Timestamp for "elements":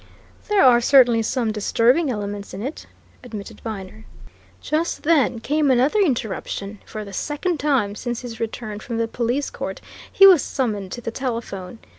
2.09-2.55